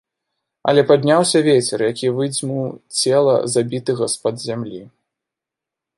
[0.71, 2.67] Але падняўся вецер, які выдзьмуў
[2.99, 4.81] цела забітага з-пад зямлі.